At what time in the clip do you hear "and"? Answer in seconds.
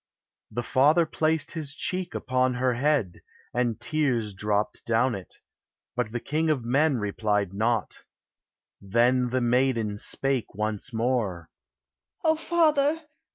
3.53-3.79